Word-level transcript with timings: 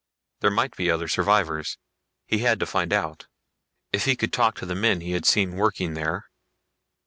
There 0.39 0.49
might 0.49 0.75
be 0.75 0.89
other 0.89 1.07
survivors. 1.07 1.77
He 2.25 2.39
had 2.39 2.59
to 2.59 2.65
find 2.65 2.91
out. 2.91 3.27
If 3.93 4.05
he 4.05 4.15
could 4.15 4.33
talk 4.33 4.55
to 4.55 4.65
the 4.65 4.73
men 4.73 5.01
he 5.01 5.11
had 5.11 5.27
seen 5.27 5.51
working 5.57 5.93
there.... 5.93 6.25